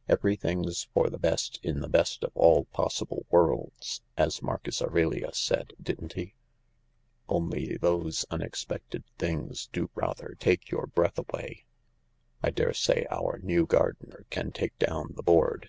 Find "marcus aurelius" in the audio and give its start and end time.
4.40-5.36